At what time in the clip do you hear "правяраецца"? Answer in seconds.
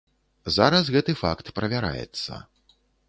1.59-2.41